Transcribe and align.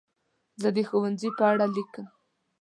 زه 0.61 0.69
د 0.75 0.77
ښوونځي 0.87 1.29
په 1.37 1.43
اړه 1.51 1.65
لیکم. 1.75 2.05